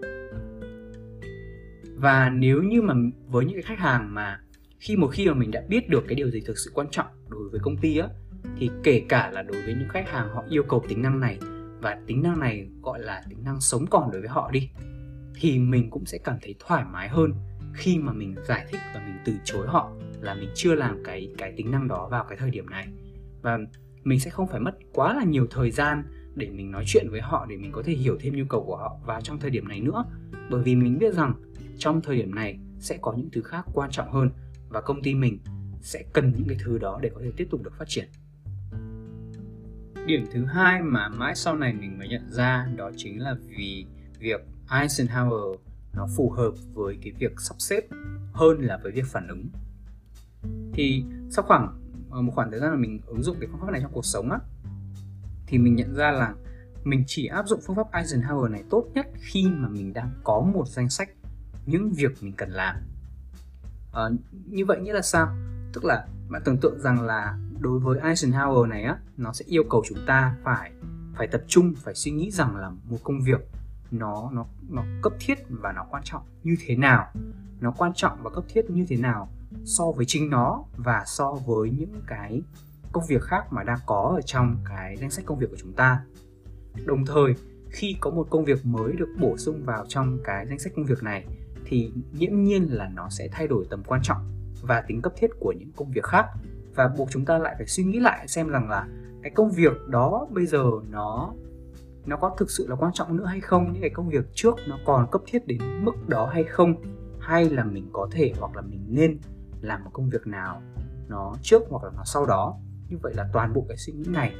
[1.97, 2.95] Và nếu như mà
[3.27, 4.41] với những cái khách hàng mà
[4.79, 7.07] khi một khi mà mình đã biết được cái điều gì thực sự quan trọng
[7.29, 8.09] đối với công ty á,
[8.59, 11.39] thì kể cả là đối với những khách hàng họ yêu cầu tính năng này
[11.85, 14.71] và tính năng này gọi là tính năng sống còn đối với họ đi.
[15.41, 17.33] Thì mình cũng sẽ cảm thấy thoải mái hơn
[17.75, 21.33] khi mà mình giải thích và mình từ chối họ là mình chưa làm cái
[21.39, 22.89] cái tính năng đó vào cái thời điểm này.
[23.43, 23.59] Và
[24.05, 27.21] mình sẽ không phải mất quá là nhiều thời gian để mình nói chuyện với
[27.21, 29.69] họ để mình có thể hiểu thêm nhu cầu của họ và trong thời điểm
[29.69, 30.05] này nữa.
[30.51, 31.35] Bởi vì mình biết rằng
[31.79, 34.31] trong thời điểm này sẽ có những thứ khác quan trọng hơn
[34.69, 35.39] và công ty mình
[35.83, 38.09] sẽ cần những cái thứ đó để có thể tiếp tục được phát triển
[40.07, 43.87] điểm thứ hai mà mãi sau này mình mới nhận ra đó chính là vì
[44.19, 45.57] việc Eisenhower
[45.93, 47.81] nó phù hợp với cái việc sắp xếp
[48.33, 49.49] hơn là với việc phản ứng.
[50.73, 53.71] Thì sau khoảng ờ, một khoảng thời gian mà mình ứng dụng cái phương pháp
[53.71, 54.39] này trong cuộc sống á
[55.47, 56.35] thì mình nhận ra là
[56.85, 60.41] mình chỉ áp dụng phương pháp Eisenhower này tốt nhất khi mà mình đang có
[60.55, 61.09] một danh sách
[61.67, 62.77] những việc mình cần làm.
[63.93, 64.03] À,
[64.47, 65.37] như vậy nghĩa là sao?
[65.73, 69.65] Tức là bạn tưởng tượng rằng là đối với Eisenhower này á, nó sẽ yêu
[69.71, 70.73] cầu chúng ta phải
[71.17, 73.49] phải tập trung, phải suy nghĩ rằng là một công việc
[73.91, 77.13] nó nó nó cấp thiết và nó quan trọng như thế nào.
[77.61, 79.29] Nó quan trọng và cấp thiết như thế nào
[79.65, 82.43] so với chính nó và so với những cái
[82.93, 85.73] công việc khác mà đang có ở trong cái danh sách công việc của chúng
[85.73, 86.01] ta.
[86.85, 87.35] Đồng thời,
[87.71, 90.85] khi có một công việc mới được bổ sung vào trong cái danh sách công
[90.85, 91.27] việc này,
[91.65, 95.31] thì nghiễm nhiên là nó sẽ thay đổi tầm quan trọng và tính cấp thiết
[95.41, 96.27] của những công việc khác.
[96.75, 98.87] Và buộc chúng ta lại phải suy nghĩ lại xem rằng là
[99.23, 101.33] cái công việc đó bây giờ nó
[102.07, 104.55] nó có thực sự là quan trọng nữa hay không những cái công việc trước
[104.69, 106.75] nó còn cấp thiết đến mức đó hay không
[107.21, 109.19] hay là mình có thể hoặc là mình nên
[109.61, 110.63] làm một công việc nào
[111.09, 112.57] nó trước hoặc là nó sau đó.
[112.89, 114.35] Như vậy là toàn bộ cái suy nghĩ này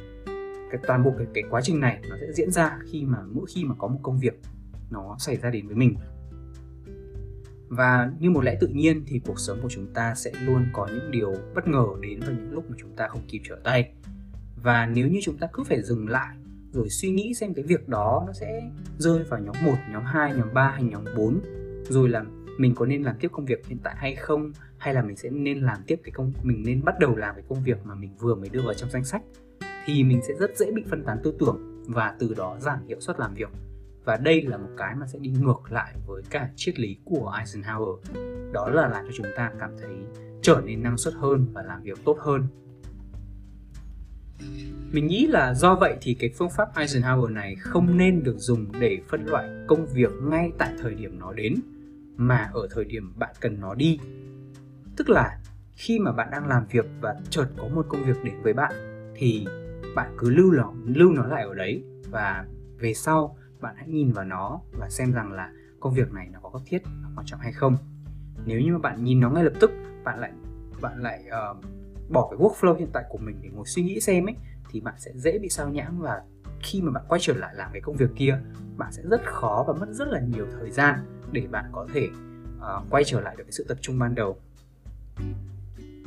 [0.71, 3.45] cái toàn bộ cái, cái quá trình này nó sẽ diễn ra khi mà mỗi
[3.55, 4.39] khi mà có một công việc
[4.89, 5.97] nó xảy ra đến với mình
[7.67, 10.87] và như một lẽ tự nhiên thì cuộc sống của chúng ta sẽ luôn có
[10.87, 13.93] những điều bất ngờ đến vào những lúc mà chúng ta không kịp trở tay.
[14.63, 16.35] Và nếu như chúng ta cứ phải dừng lại
[16.71, 20.33] rồi suy nghĩ xem cái việc đó nó sẽ rơi vào nhóm 1, nhóm 2,
[20.33, 21.39] nhóm 3 hay nhóm 4
[21.89, 22.23] rồi là
[22.57, 25.29] mình có nên làm tiếp công việc hiện tại hay không hay là mình sẽ
[25.29, 28.15] nên làm tiếp cái công mình nên bắt đầu làm cái công việc mà mình
[28.19, 29.21] vừa mới đưa vào trong danh sách
[29.85, 32.99] thì mình sẽ rất dễ bị phân tán tư tưởng và từ đó giảm hiệu
[32.99, 33.49] suất làm việc
[34.05, 37.33] và đây là một cái mà sẽ đi ngược lại với cả triết lý của
[37.39, 37.97] Eisenhower.
[38.51, 39.91] Đó là làm cho chúng ta cảm thấy
[40.41, 42.47] trở nên năng suất hơn và làm việc tốt hơn.
[44.91, 48.65] Mình nghĩ là do vậy thì cái phương pháp Eisenhower này không nên được dùng
[48.79, 51.55] để phân loại công việc ngay tại thời điểm nó đến,
[52.17, 53.99] mà ở thời điểm bạn cần nó đi.
[54.97, 55.39] Tức là
[55.71, 58.73] khi mà bạn đang làm việc và chợt có một công việc đến với bạn,
[59.15, 59.45] thì
[59.95, 62.45] bạn cứ lưu nó lưu nó lại ở đấy và
[62.79, 66.39] về sau bạn hãy nhìn vào nó và xem rằng là công việc này nó
[66.39, 67.77] có cấp thiết và quan trọng hay không.
[68.45, 69.71] Nếu như mà bạn nhìn nó ngay lập tức
[70.03, 70.31] bạn lại
[70.81, 71.65] bạn lại uh,
[72.09, 74.35] bỏ cái workflow hiện tại của mình để ngồi suy nghĩ xem ấy
[74.71, 76.21] thì bạn sẽ dễ bị sao nhãng và
[76.61, 78.39] khi mà bạn quay trở lại làm cái công việc kia
[78.77, 80.99] bạn sẽ rất khó và mất rất là nhiều thời gian
[81.31, 82.09] để bạn có thể
[82.57, 84.37] uh, quay trở lại được cái sự tập trung ban đầu.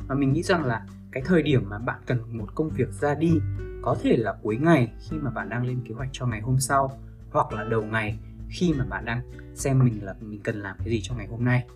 [0.07, 3.15] Và mình nghĩ rằng là cái thời điểm mà bạn cần một công việc ra
[3.15, 3.39] đi
[3.81, 6.59] có thể là cuối ngày khi mà bạn đang lên kế hoạch cho ngày hôm
[6.59, 6.99] sau
[7.31, 9.21] hoặc là đầu ngày khi mà bạn đang
[9.55, 11.67] xem mình là mình cần làm cái gì cho ngày hôm nay.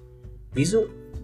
[0.54, 0.82] Ví dụ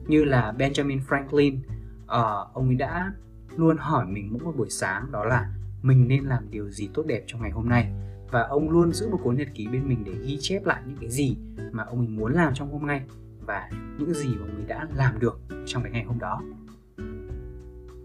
[0.07, 1.57] như là Benjamin Franklin
[2.03, 3.13] uh, ông ấy đã
[3.57, 7.03] luôn hỏi mình mỗi một buổi sáng đó là mình nên làm điều gì tốt
[7.05, 7.91] đẹp trong ngày hôm nay?
[8.31, 10.97] Và ông luôn giữ một cuốn nhật ký bên mình để ghi chép lại những
[11.01, 11.37] cái gì
[11.71, 13.01] mà ông mình muốn làm trong hôm nay
[13.45, 16.41] và những gì mà mình đã làm được trong cái ngày hôm đó.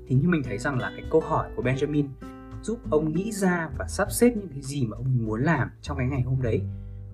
[0.06, 2.06] Thì như mình thấy rằng là cái câu hỏi của Benjamin
[2.64, 5.98] giúp ông nghĩ ra và sắp xếp những cái gì mà ông muốn làm trong
[5.98, 6.62] cái ngày hôm đấy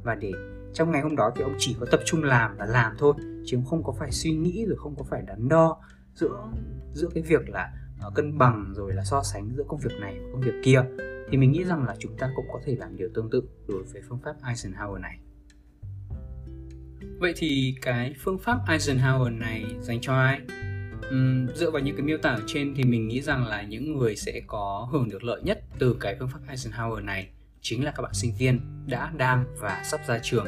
[0.02, 0.32] và để
[0.74, 3.14] trong ngày hôm đó thì ông chỉ có tập trung làm và làm thôi
[3.46, 5.80] chứ ông không có phải suy nghĩ rồi không có phải đắn đo
[6.14, 6.48] giữa
[6.92, 7.72] giữa cái việc là
[8.06, 10.82] uh, cân bằng rồi là so sánh giữa công việc này và công việc kia
[11.30, 13.82] thì mình nghĩ rằng là chúng ta cũng có thể làm điều tương tự đối
[13.82, 15.18] với phương pháp Eisenhower này.
[17.18, 20.40] Vậy thì cái phương pháp Eisenhower này dành cho ai?
[21.08, 23.98] Uhm, dựa vào những cái miêu tả ở trên thì mình nghĩ rằng là những
[23.98, 27.28] người sẽ có hưởng được lợi nhất từ cái phương pháp Eisenhower này
[27.60, 30.46] chính là các bạn sinh viên đã đang và sắp ra trường.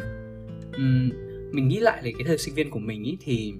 [0.76, 1.10] Uhm,
[1.52, 3.54] mình nghĩ lại về cái thời sinh viên của mình ý, thì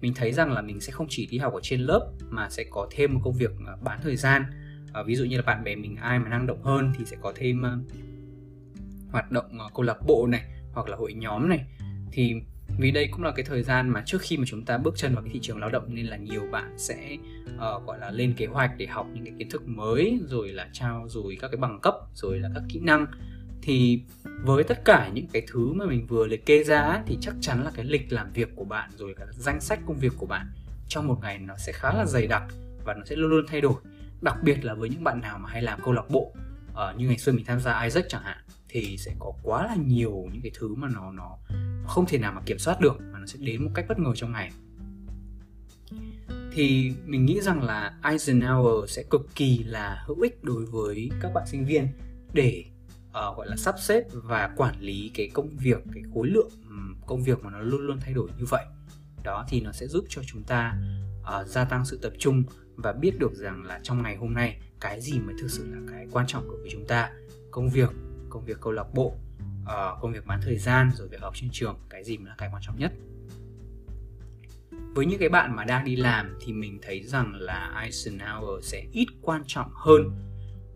[0.00, 2.64] mình thấy rằng là mình sẽ không chỉ đi học ở trên lớp mà sẽ
[2.70, 4.44] có thêm một công việc ờ, bán thời gian
[4.92, 7.16] à, ví dụ như là bạn bè mình ai mà năng động hơn thì sẽ
[7.20, 7.92] có thêm uh,
[9.12, 11.66] hoạt động uh, câu lạc bộ này hoặc là hội nhóm này
[12.12, 12.34] thì
[12.78, 15.14] vì đây cũng là cái thời gian mà trước khi mà chúng ta bước chân
[15.14, 17.16] vào cái thị trường lao động nên là nhiều bạn sẽ
[17.54, 20.68] uh, gọi là lên kế hoạch để học những cái kiến thức mới rồi là
[20.72, 23.06] trao dồi các cái bằng cấp rồi là các kỹ năng.
[23.62, 24.02] Thì
[24.42, 27.64] với tất cả những cái thứ mà mình vừa liệt kê ra thì chắc chắn
[27.64, 30.46] là cái lịch làm việc của bạn rồi cả danh sách công việc của bạn
[30.88, 32.42] trong một ngày nó sẽ khá là dày đặc
[32.84, 33.74] và nó sẽ luôn luôn thay đổi.
[34.20, 36.32] Đặc biệt là với những bạn nào mà hay làm câu lạc bộ
[36.70, 38.38] uh, như ngày xưa mình tham gia Isaac chẳng hạn
[38.68, 41.38] thì sẽ có quá là nhiều những cái thứ mà nó nó
[41.88, 44.12] không thể nào mà kiểm soát được mà nó sẽ đến một cách bất ngờ
[44.14, 44.50] trong ngày.
[46.52, 51.32] Thì mình nghĩ rằng là Eisenhower sẽ cực kỳ là hữu ích đối với các
[51.34, 51.88] bạn sinh viên
[52.32, 52.64] để
[53.08, 56.50] uh, gọi là sắp xếp và quản lý cái công việc cái khối lượng
[57.06, 58.64] công việc mà nó luôn luôn thay đổi như vậy.
[59.24, 60.74] Đó thì nó sẽ giúp cho chúng ta
[61.20, 62.42] uh, gia tăng sự tập trung
[62.76, 65.78] và biết được rằng là trong ngày hôm nay cái gì mới thực sự là
[65.92, 67.10] cái quan trọng đối với chúng ta.
[67.50, 67.90] Công việc
[68.28, 69.14] công việc câu lạc bộ
[69.68, 72.48] uh, công việc bán thời gian rồi việc học trên trường cái gì là cái
[72.52, 72.92] quan trọng nhất.
[74.94, 78.84] Với những cái bạn mà đang đi làm thì mình thấy rằng là Eisenhower sẽ
[78.92, 80.10] ít quan trọng hơn.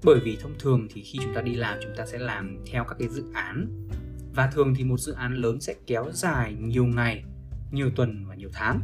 [0.05, 2.85] Bởi vì thông thường thì khi chúng ta đi làm chúng ta sẽ làm theo
[2.85, 3.87] các cái dự án.
[4.35, 7.24] Và thường thì một dự án lớn sẽ kéo dài nhiều ngày
[7.70, 8.81] nhiều tuần và nhiều tháng.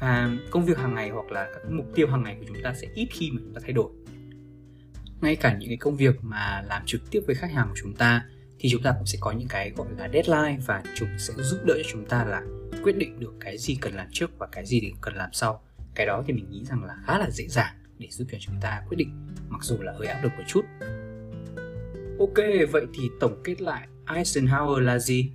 [0.00, 2.74] Và công việc hàng ngày hoặc là các mục tiêu hàng ngày của chúng ta
[2.74, 3.90] sẽ ít khi mà chúng ta thay đổi.
[5.20, 7.94] Ngay cả những cái công việc mà làm trực tiếp với khách hàng của chúng
[7.94, 8.24] ta
[8.58, 11.58] thì chúng ta cũng sẽ có những cái gọi là deadline và chúng sẽ giúp
[11.64, 12.42] đỡ cho chúng ta là
[12.82, 15.62] quyết định được cái gì cần làm trước và cái gì thì cần làm sau.
[15.94, 18.56] Cái đó thì mình nghĩ rằng là khá là dễ dàng để giúp cho chúng
[18.60, 20.64] ta quyết định mặc dù là hơi áp lực một chút.
[22.18, 22.36] Ok
[22.72, 25.32] vậy thì tổng kết lại Eisenhower là gì?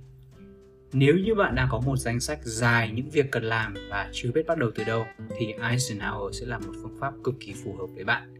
[0.92, 4.32] Nếu như bạn đang có một danh sách dài những việc cần làm và chưa
[4.32, 5.04] biết bắt đầu từ đâu
[5.38, 8.34] thì Eisenhower sẽ là một phương pháp cực kỳ phù hợp với bạn.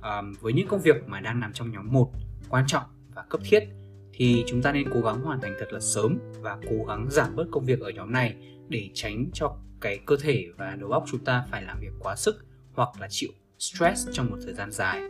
[0.00, 2.12] À, với những công việc mà đang nằm trong nhóm 1
[2.48, 2.84] quan trọng
[3.14, 3.68] và cấp thiết
[4.16, 7.36] thì chúng ta nên cố gắng hoàn thành thật là sớm và cố gắng giảm
[7.36, 8.34] bớt công việc ở nhóm này
[8.68, 12.16] để tránh cho cái cơ thể và đầu óc chúng ta phải làm việc quá
[12.16, 15.00] sức hoặc là chịu stress trong một thời gian dài.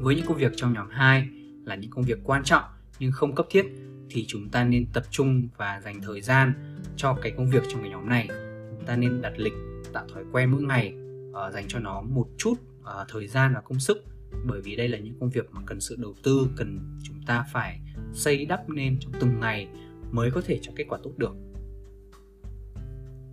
[0.00, 1.28] Với những công việc trong nhóm 2
[1.64, 2.64] là những công việc quan trọng
[2.98, 3.66] nhưng không cấp thiết
[4.10, 7.80] thì chúng ta nên tập trung và dành thời gian cho cái công việc trong
[7.80, 8.28] cái nhóm này.
[8.70, 9.54] Chúng ta nên đặt lịch
[9.92, 10.94] tạo thói quen mỗi ngày
[11.30, 14.04] uh, dành cho nó một chút uh, thời gian và công sức
[14.44, 17.44] bởi vì đây là những công việc mà cần sự đầu tư cần chúng ta
[17.52, 17.80] phải
[18.12, 19.68] xây đắp nên trong từng ngày
[20.10, 21.34] mới có thể cho kết quả tốt được.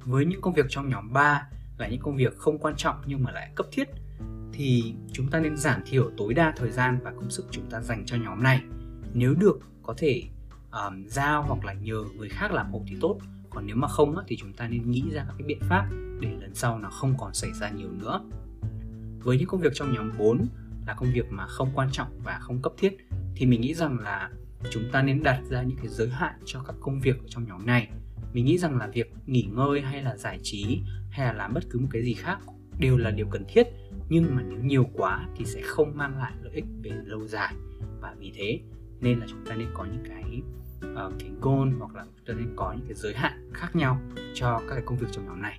[0.05, 3.23] Với những công việc trong nhóm 3 là những công việc không quan trọng nhưng
[3.23, 3.87] mà lại cấp thiết
[4.53, 7.81] thì chúng ta nên giảm thiểu tối đa thời gian và công sức chúng ta
[7.81, 8.61] dành cho nhóm này.
[9.13, 10.23] Nếu được có thể
[10.71, 13.17] um, giao hoặc là nhờ người khác làm hộ thì tốt.
[13.49, 16.29] Còn nếu mà không thì chúng ta nên nghĩ ra các cái biện pháp để
[16.41, 18.21] lần sau nó không còn xảy ra nhiều nữa.
[19.23, 20.45] Với những công việc trong nhóm 4
[20.87, 22.97] là công việc mà không quan trọng và không cấp thiết
[23.35, 24.29] thì mình nghĩ rằng là
[24.69, 27.45] chúng ta nên đặt ra những cái giới hạn cho các công việc ở trong
[27.47, 27.89] nhóm này.
[28.33, 31.63] Mình nghĩ rằng là việc nghỉ ngơi hay là giải trí hay là làm bất
[31.69, 32.39] cứ một cái gì khác
[32.79, 33.67] đều là điều cần thiết
[34.09, 37.53] nhưng mà nếu nhiều quá thì sẽ không mang lại lợi ích về lâu dài.
[38.01, 38.59] Và vì thế
[39.01, 40.41] nên là chúng ta nên có những cái
[41.05, 44.01] uh, cái goal hoặc là chúng ta nên có những cái giới hạn khác nhau
[44.33, 45.57] cho các cái công việc trong nhóm này.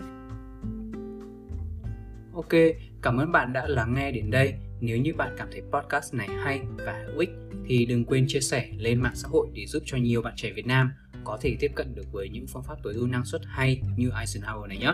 [2.35, 4.55] Ok, cảm ơn bạn đã lắng nghe đến đây.
[4.85, 7.31] Nếu như bạn cảm thấy podcast này hay và hữu ích
[7.66, 10.53] thì đừng quên chia sẻ lên mạng xã hội để giúp cho nhiều bạn trẻ
[10.53, 10.92] Việt Nam
[11.25, 14.11] có thể tiếp cận được với những phương pháp tối ưu năng suất hay như
[14.11, 14.92] Eisenhower này nhé.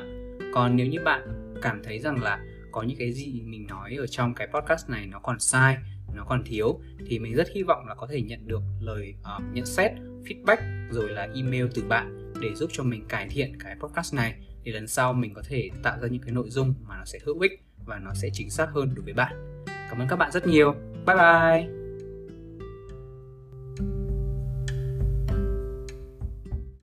[0.55, 4.07] Còn nếu như bạn cảm thấy rằng là có những cái gì mình nói ở
[4.07, 5.77] trong cái podcast này nó còn sai,
[6.15, 9.43] nó còn thiếu thì mình rất hy vọng là có thể nhận được lời uh,
[9.55, 9.93] nhận xét,
[10.25, 14.35] feedback rồi là email từ bạn để giúp cho mình cải thiện cái podcast này
[14.65, 17.19] để lần sau mình có thể tạo ra những cái nội dung mà nó sẽ
[17.25, 17.53] hữu ích
[17.87, 19.58] và nó sẽ chính xác hơn đối với bạn.
[19.89, 20.75] Cảm ơn các bạn rất nhiều.
[21.07, 21.78] Bye bye.